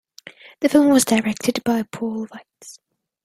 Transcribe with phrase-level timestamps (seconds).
[0.61, 2.79] The film was directed by Paul Weitz.